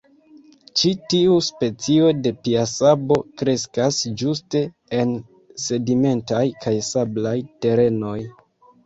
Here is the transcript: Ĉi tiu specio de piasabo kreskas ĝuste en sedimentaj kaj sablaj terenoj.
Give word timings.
Ĉi 0.79 0.91
tiu 1.13 1.33
specio 1.47 2.07
de 2.27 2.31
piasabo 2.47 3.17
kreskas 3.41 3.99
ĝuste 4.23 4.63
en 5.01 5.13
sedimentaj 5.65 6.41
kaj 6.65 6.75
sablaj 6.89 7.35
terenoj. 7.67 8.17